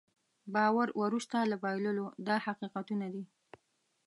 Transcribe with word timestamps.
باور 0.53 0.87
وروسته 1.01 1.37
له 1.51 1.55
بایللو 1.63 2.05
دا 2.27 2.35
حقیقتونه 2.45 3.07
دي. 3.13 3.23